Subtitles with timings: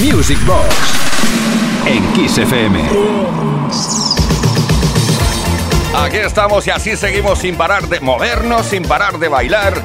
[0.00, 0.74] Music Box
[1.86, 2.80] en Kiss FM.
[5.94, 9.84] Aquí estamos y así seguimos sin parar de movernos, sin parar de bailar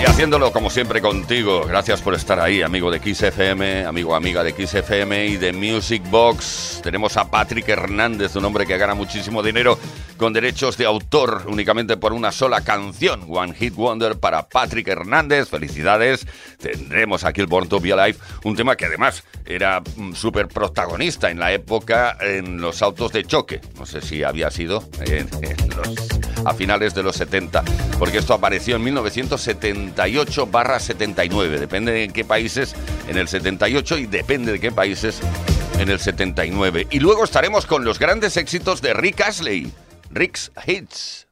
[0.00, 1.64] y haciéndolo como siempre contigo.
[1.66, 6.80] Gracias por estar ahí, amigo de XFM, amigo amiga de XFM y de Music Box.
[6.82, 9.78] Tenemos a Patrick Hernández, un hombre que gana muchísimo dinero
[10.20, 13.24] con derechos de autor únicamente por una sola canción.
[13.26, 15.48] One Hit Wonder para Patrick Hernández.
[15.48, 16.26] Felicidades.
[16.60, 21.30] Tendremos aquí el Born to Be Alive, un tema que además era mm, súper protagonista
[21.30, 23.62] en la época en los autos de choque.
[23.78, 24.84] No sé si había sido
[26.44, 27.64] a finales de los 70,
[27.98, 31.58] porque esto apareció en 1970 78-79.
[31.58, 32.74] Depende de en qué países
[33.08, 35.22] en el 78 y depende de qué países
[35.78, 36.88] en el 79.
[36.90, 39.72] Y luego estaremos con los grandes éxitos de Rick Astley.
[40.12, 41.26] Rick's Hits.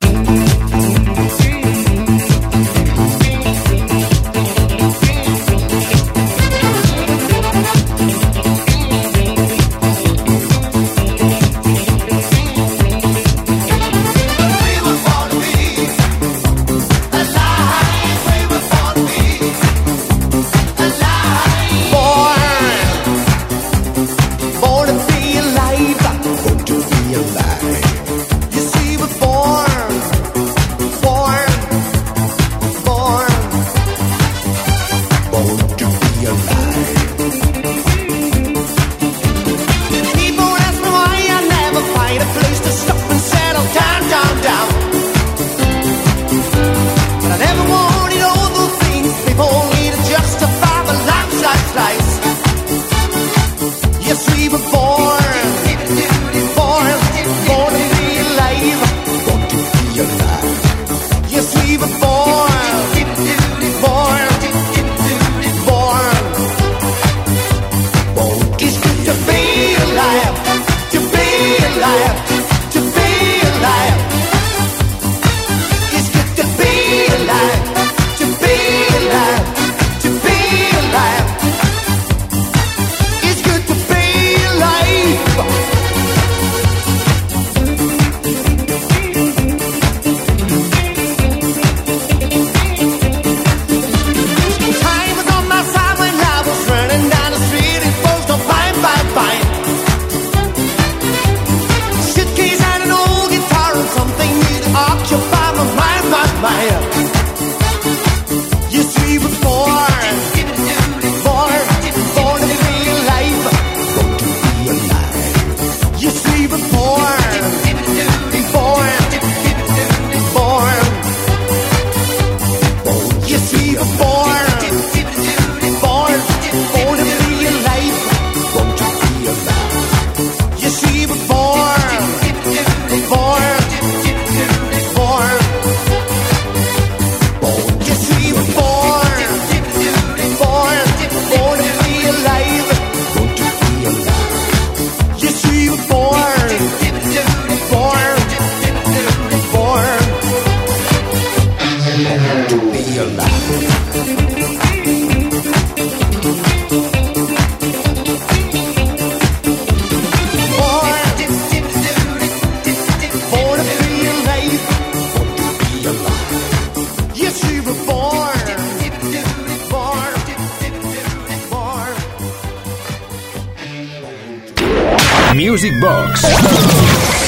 [175.34, 176.24] Music Box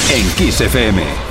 [0.09, 1.30] en Kiss FM.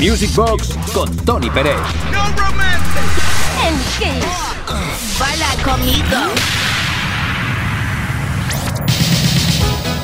[0.00, 1.74] Music Box con Tony Pérez.
[2.12, 2.24] No
[3.66, 5.18] En Kiss.
[5.18, 6.16] Baila conmigo.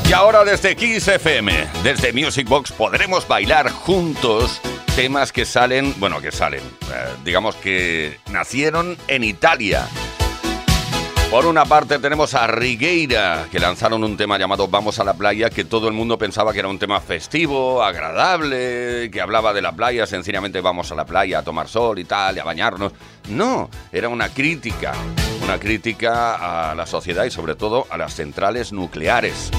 [0.09, 4.61] Y ahora desde Kiss FM, desde Music Box, podremos bailar juntos
[4.97, 9.89] temas que salen, bueno, que salen, eh, digamos que nacieron en Italia
[11.35, 15.51] por una parte tenemos a Rigueira, que lanzaron un tema llamado Vamos a la playa,
[15.51, 19.73] que todo el mundo pensaba que era un tema festivo, agradable, que hablaba de la
[19.73, 22.93] playa, sencillamente vamos a la playa a tomar sol y tal, y a bañarnos.
[23.31, 24.93] No, era una crítica,
[25.43, 29.51] una crítica a la sociedad y sobre todo a las centrales nucleares.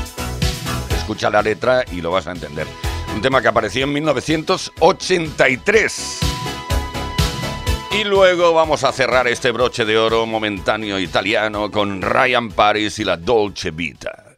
[0.96, 2.67] Escucha la letra y lo vas a entender.
[3.13, 6.35] Un tema que apareció en 1983.
[7.92, 13.06] Y luego vamos a cerrar este broche de oro momentáneo italiano con Ryan Paris y
[13.06, 14.36] la Dolce Vita.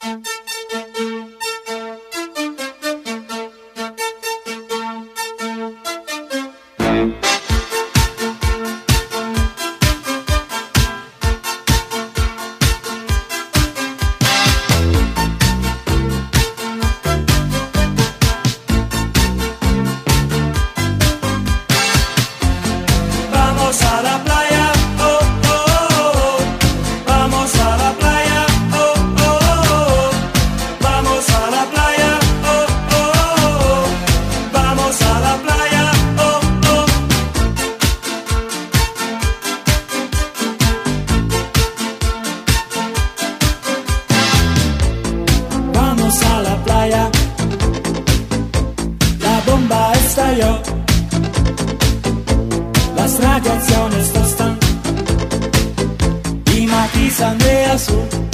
[57.77, 58.26] Vamos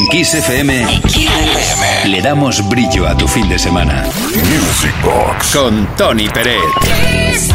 [0.00, 1.02] En Kiss FM
[2.06, 4.04] le damos brillo a tu fin de semana.
[4.04, 5.54] Music Box.
[5.54, 7.50] Con Tony Pérez.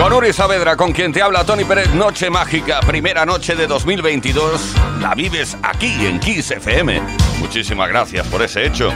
[0.00, 4.74] Con Uri Saavedra, con quien te habla Tony Pérez, Noche Mágica, primera noche de 2022.
[5.00, 7.02] La vives aquí en Kiss FM.
[7.40, 8.92] Muchísimas gracias por ese hecho.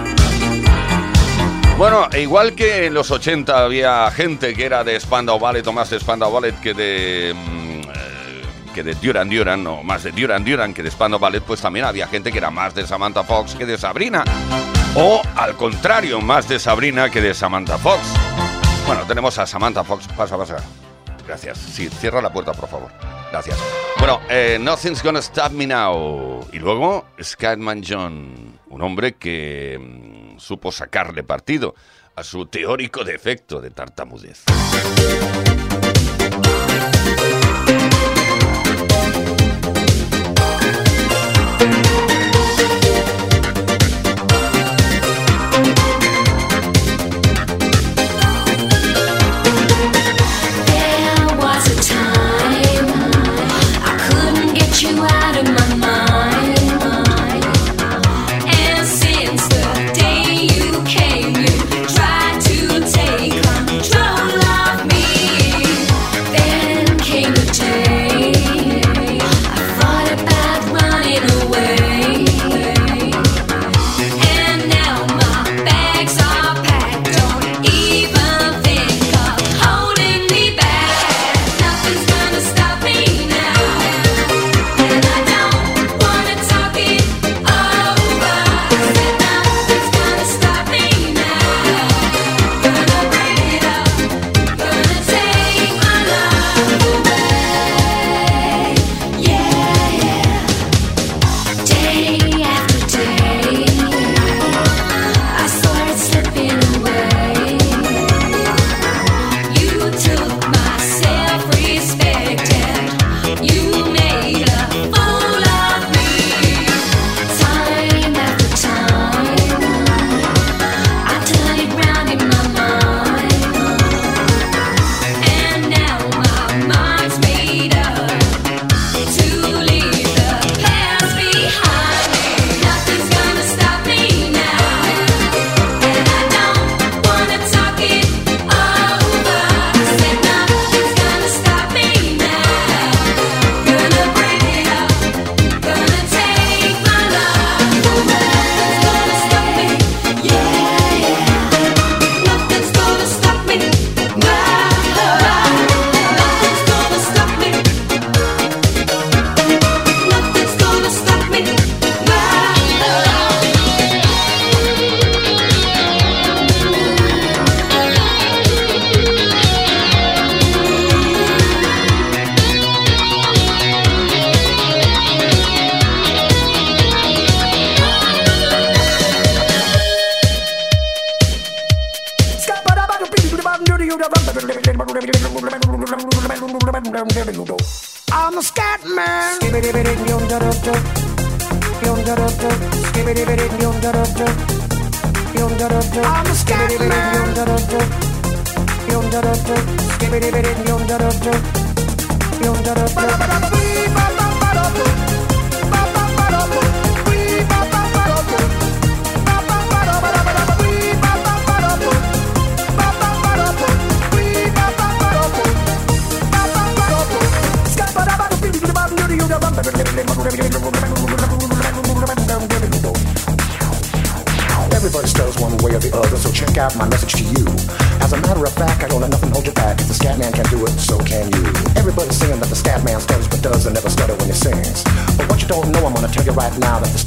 [1.77, 5.90] Bueno, igual que en los 80 había gente que era de Spandau Ballet o más
[5.90, 7.60] de Spandau Ballet que de mm,
[8.70, 11.85] que de Duran Duran o más de Duran Duran que de Spandau Ballet, pues también
[11.85, 14.24] había gente que era más de Samantha Fox que de Sabrina.
[14.94, 18.00] O al contrario, más de Sabrina que de Samantha Fox.
[18.87, 20.09] Bueno, tenemos a Samantha Fox.
[20.16, 20.56] Pasa, pasa.
[21.26, 21.59] Gracias.
[21.59, 22.90] Sí, cierra la puerta, por favor.
[23.30, 23.56] Gracias.
[23.98, 26.48] Bueno, eh, Nothing's Gonna Stop Me Now.
[26.52, 31.74] Y luego, Scatman John, un hombre que mm, supo sacarle partido
[32.16, 34.44] a su teórico defecto de tartamudez.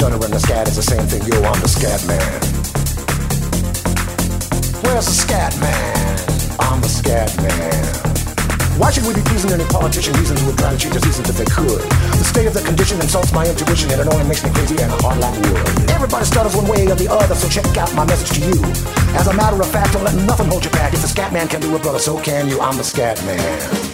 [0.04, 1.24] stutter and the scat is the same thing.
[1.24, 2.20] Yo, I'm the scat man.
[4.84, 6.20] Where's the scat man?
[6.60, 7.88] I'm the scat man.
[8.76, 11.30] Why should we be pleasing any politician reasons who would try to cheat us reasons
[11.30, 11.80] if they could?
[12.20, 14.92] The state of the condition insults my intuition and it only makes me crazy and
[15.00, 15.88] hard like wood.
[15.88, 18.60] Everybody stutters one way or the other, so check out my message to you.
[19.16, 20.92] As a matter of fact, don't let nothing hold you back.
[20.92, 22.60] If the scat man can do it, brother, so can you.
[22.60, 23.92] I'm the scat man.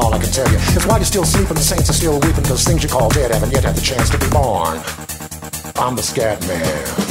[0.00, 0.58] all I can tell you.
[0.76, 3.30] It's why you're still sleeping, the saints are still weeping, because things you call dead
[3.30, 4.80] haven't yet had the chance to be born.
[5.76, 7.10] I'm the scat man.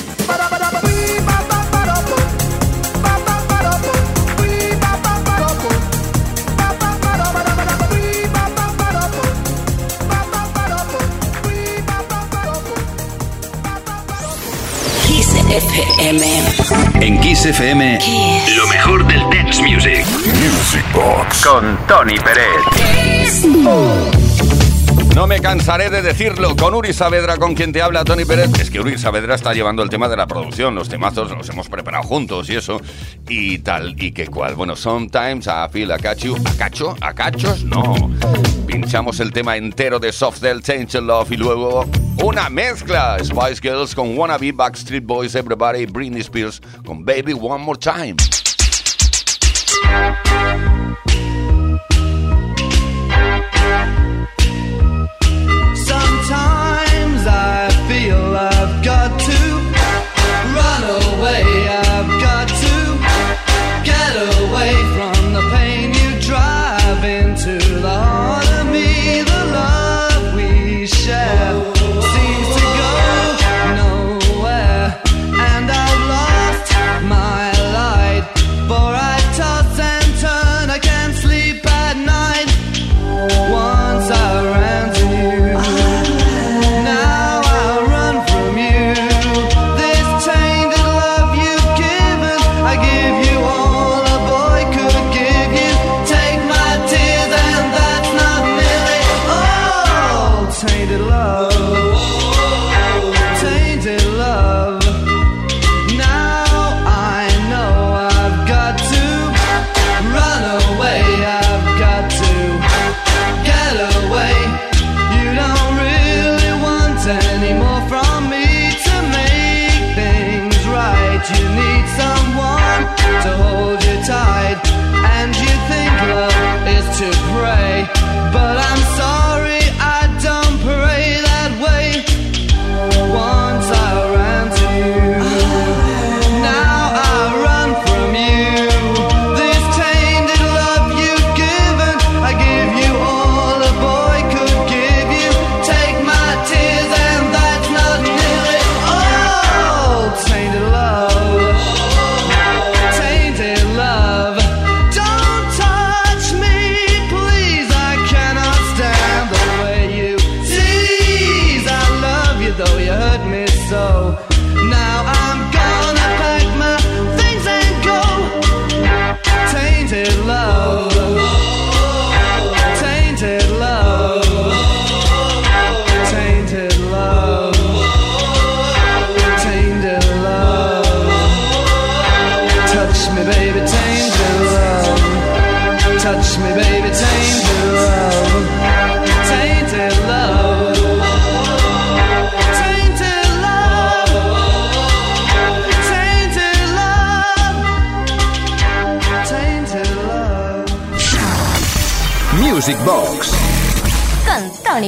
[15.50, 16.59] FMM.
[17.02, 18.00] En Kiss FM,
[18.56, 20.06] lo mejor del dance music.
[20.06, 21.46] Music Box.
[21.46, 23.44] Con Tony Pérez.
[25.16, 28.52] No me cansaré de decirlo, con Uri Saavedra, con quien te habla Tony Pérez.
[28.60, 31.68] Es que Uri Saavedra está llevando el tema de la producción, los temazos los hemos
[31.70, 32.80] preparado juntos y eso,
[33.28, 34.54] y tal y que cual.
[34.56, 36.96] Bueno, sometimes a Phil Acachu, ¿acacho?
[37.02, 37.64] ¿acachos?
[37.64, 38.12] No.
[38.68, 41.86] Pinchamos el tema entero de Soft Del Change Love y luego
[42.24, 43.18] una mezcla.
[43.24, 48.16] Spice Girls con Wannabe, Backstreet Boys, Everybody, Britney Spears con Baby One More Time.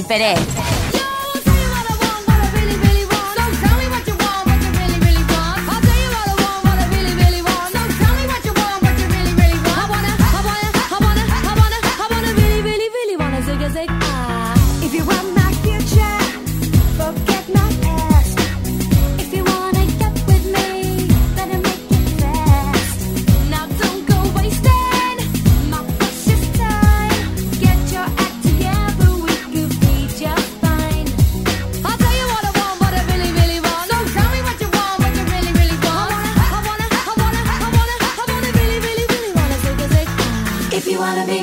[0.04, 0.61] Peraí.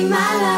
[0.07, 0.48] my life.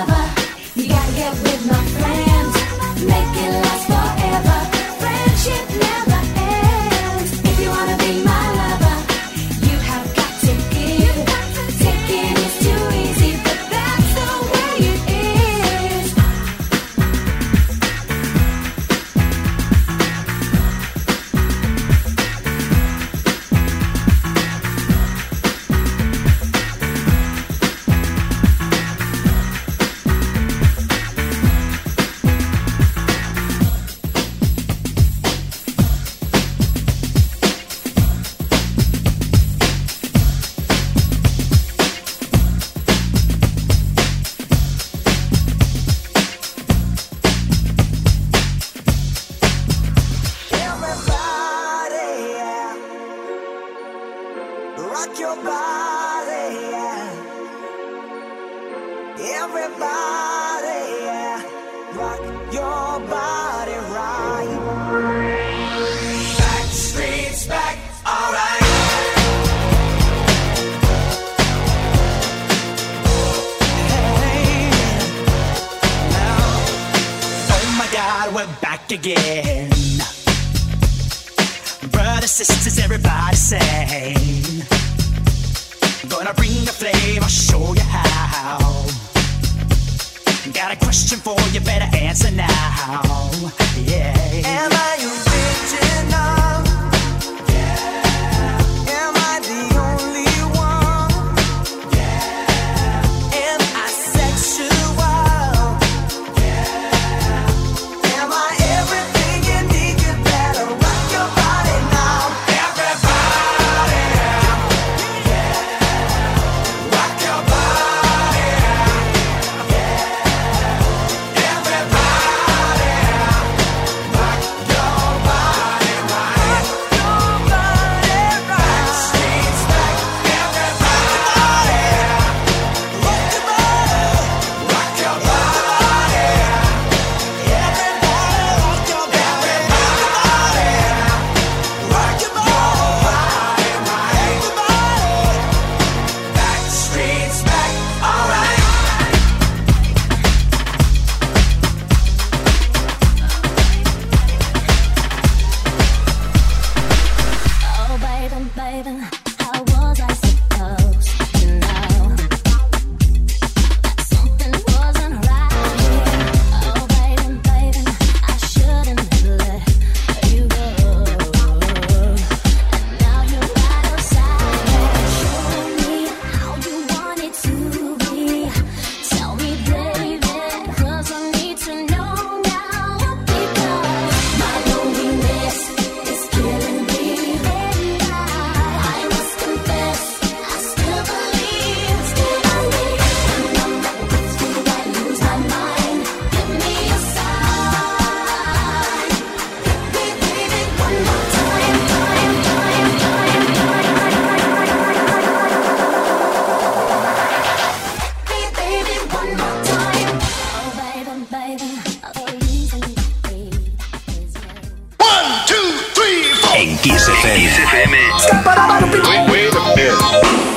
[216.81, 217.97] Kiss FM.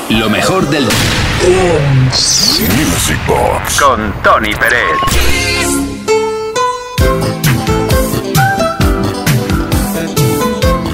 [0.08, 0.84] Lo mejor del
[2.76, 4.80] Music Box con Tony Pérez.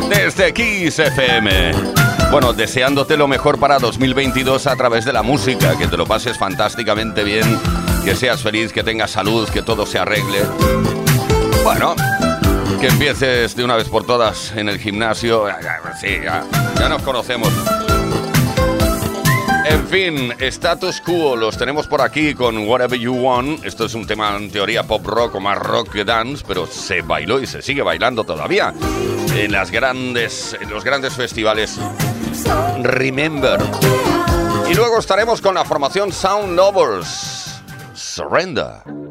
[0.09, 1.73] Desde Kiss FM.
[2.33, 6.39] Bueno, deseándote lo mejor para 2022 a través de la música, que te lo pases
[6.39, 7.59] fantásticamente bien,
[8.05, 10.43] que seas feliz, que tengas salud, que todo se arregle.
[11.63, 11.95] Bueno,
[12.81, 15.47] que empieces de una vez por todas en el gimnasio.
[15.49, 17.53] Ya, ya, Sí, ya, nos conocemos.
[19.67, 23.65] En fin, status quo, los tenemos por aquí con Whatever You Want.
[23.67, 27.03] Esto es un tema en teoría pop rock o más rock que dance, pero se
[27.03, 28.73] bailó y se sigue bailando todavía
[29.37, 31.79] en las grandes, en los grandes festivales.
[32.83, 33.61] Remember.
[34.71, 37.61] Y luego estaremos con la formación Sound Lovers.
[37.93, 39.10] Surrender.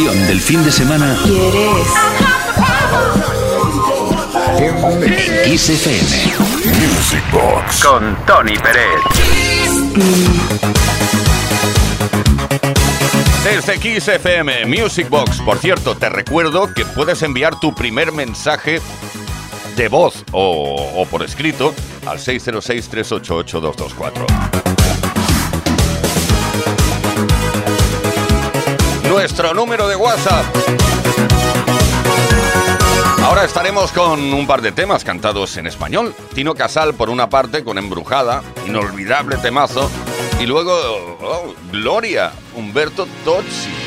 [0.00, 1.14] del fin de semana.
[1.22, 1.86] ¿Quieres?
[4.58, 4.74] En
[5.58, 6.32] XFM.
[6.80, 7.84] Music Box.
[7.84, 9.02] Con Tony Pérez.
[13.44, 15.42] Desde XFM Music Box.
[15.42, 18.80] Por cierto, te recuerdo que puedes enviar tu primer mensaje
[19.76, 21.74] de voz o, o por escrito
[22.06, 24.62] al 606-388-224.
[29.12, 30.44] Nuestro número WhatsApp.
[33.22, 36.12] Ahora estaremos con un par de temas cantados en español.
[36.34, 39.88] Tino Casal por una parte con Embrujada, inolvidable temazo,
[40.40, 40.72] y luego
[41.20, 43.81] oh, Gloria, Humberto Tozzi.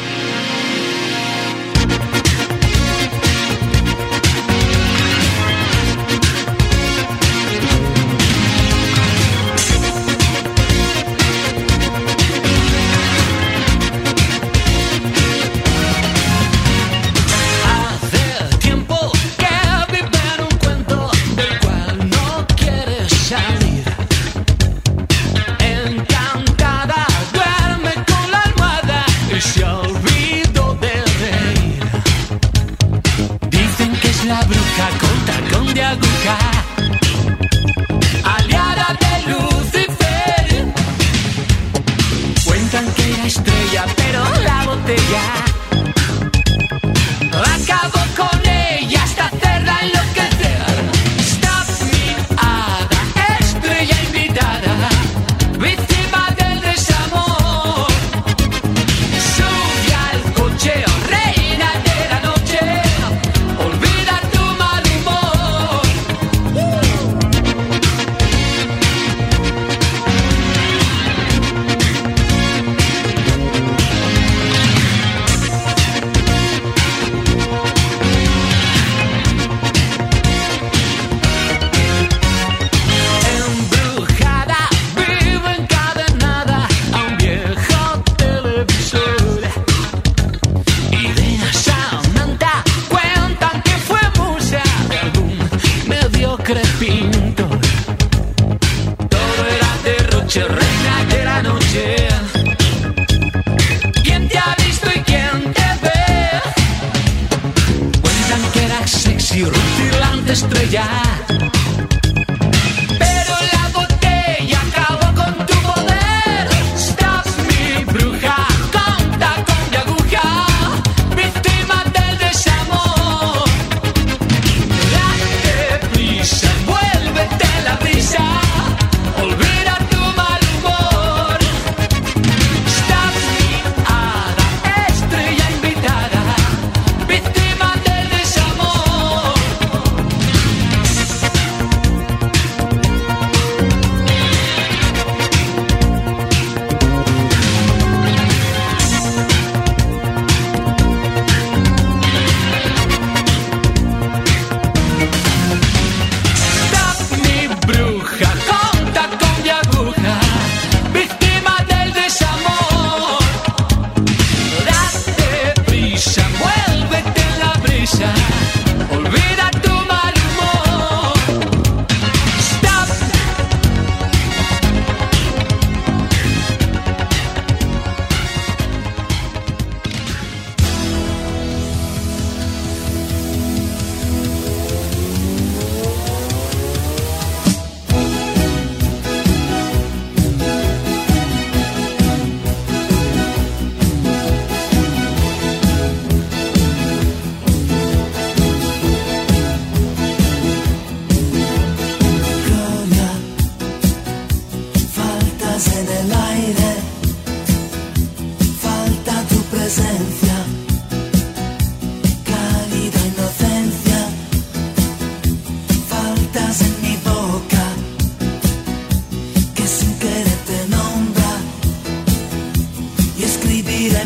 [110.36, 111.45] Estrella.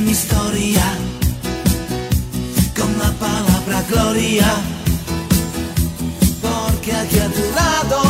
[0.09, 0.83] historia
[2.75, 4.47] con la palabra gloria,
[6.41, 8.08] porque aquí a lado.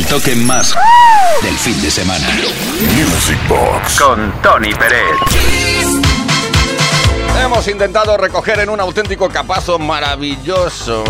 [0.00, 0.74] El toque más
[1.42, 2.26] del fin de semana.
[2.96, 4.00] Music Box.
[4.00, 5.04] Con Tony Pérez.
[7.44, 11.04] Hemos intentado recoger en un auténtico capazo maravilloso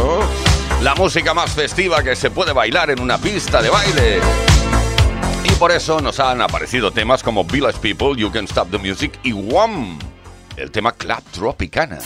[0.82, 4.18] la música más festiva que se puede bailar en una pista de baile.
[5.45, 9.20] Y por eso nos han aparecido temas como Village People, You Can Stop the Music
[9.22, 10.01] y Wham,
[10.57, 12.01] el tema Clap Tropicana.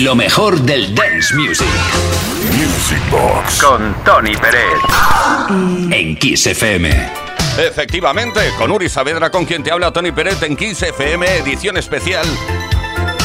[0.00, 1.68] Lo mejor del dance music.
[2.56, 3.62] Music Box.
[3.62, 4.62] Con Tony Pérez.
[5.50, 6.00] Eh.
[6.00, 6.88] En Kiss FM.
[7.58, 12.24] Efectivamente, con Uri Saavedra, con quien te habla Tony Pérez en 15 FM, edición especial.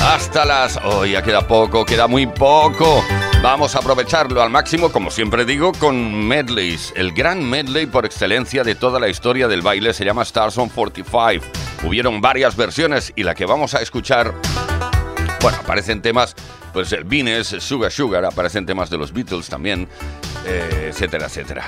[0.06, 0.76] Hasta las.
[0.84, 3.02] hoy oh, ya queda poco, queda muy poco.
[3.42, 6.92] Vamos a aprovecharlo al máximo, como siempre digo, con medleys.
[6.98, 10.68] El gran medley por excelencia de toda la historia del baile se llama Stars on
[10.68, 11.46] 45.
[11.86, 14.34] Hubieron varias versiones y la que vamos a escuchar.
[15.46, 16.36] Bueno, aparecen temas
[16.76, 19.88] pues el Vines, Sugar Sugar, aparecen temas de los Beatles también,
[20.46, 21.66] eh, etcétera, etcétera.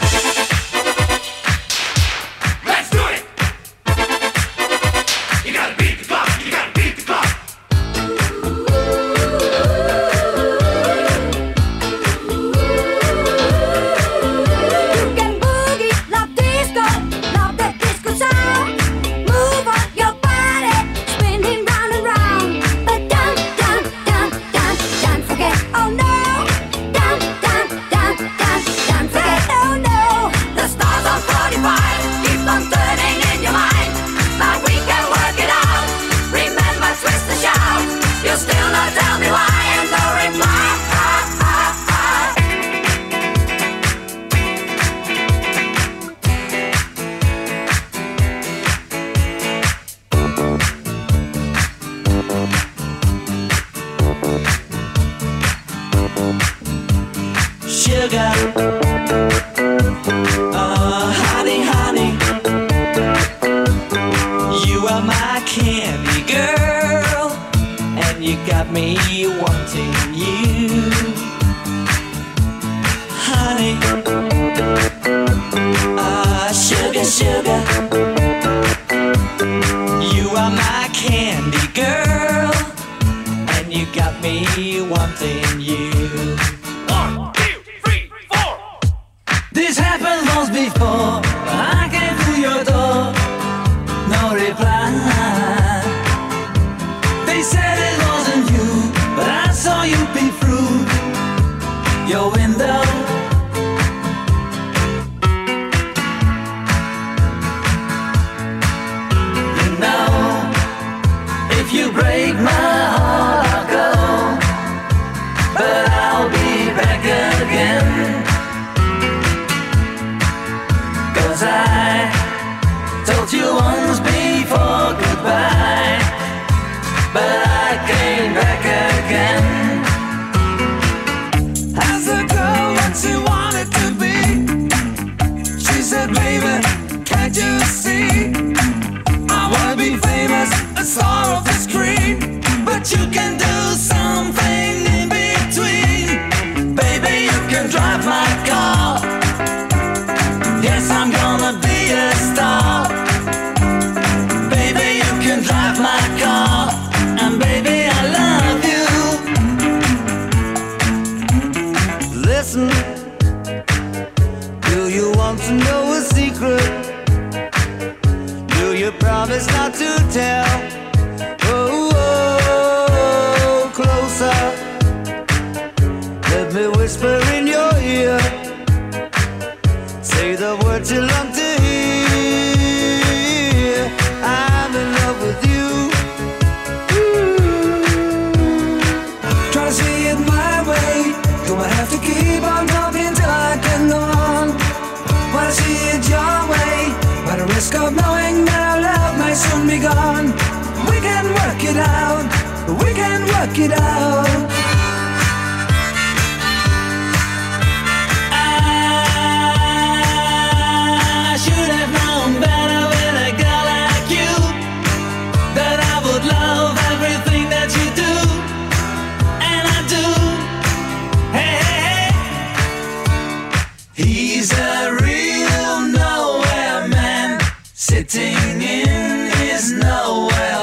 [227.89, 230.56] Sitting in is nowhere.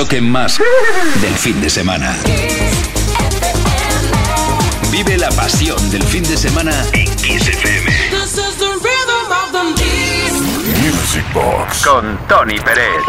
[0.00, 0.58] Toque más
[1.20, 2.16] del fin de semana.
[4.90, 7.90] Vive la pasión del fin de semana en Kiss FM.
[8.08, 10.82] This is the rhythm of the beast.
[10.82, 13.04] Music Box con Tony Pérez.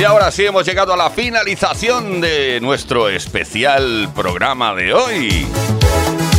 [0.00, 5.46] Y ahora sí hemos llegado a la finalización de nuestro especial programa de hoy.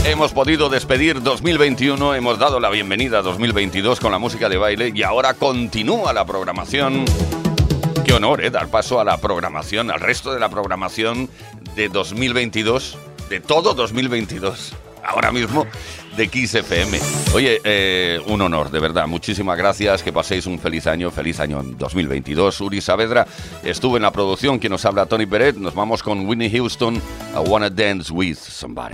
[0.04, 4.92] Hemos podido despedir 2021, hemos dado la bienvenida a 2022 con la música de baile
[4.96, 7.06] y ahora continúa la programación.
[8.06, 8.52] Qué honor, ¿eh?
[8.52, 11.28] Dar paso a la programación, al resto de la programación
[11.76, 12.98] de 2022,
[13.30, 15.66] de todo 2022, ahora mismo
[16.16, 17.00] de Kiss FM.
[17.34, 19.08] Oye, eh, un honor, de verdad.
[19.08, 22.62] Muchísimas gracias, que paséis un feliz año, feliz año en 2022.
[22.62, 23.26] Uri Saavedra
[23.64, 25.56] estuvo en la producción, quien nos habla Tony Peret.
[25.58, 28.94] Nos vamos con Whitney Houston, I Wanna Dance With Somebody.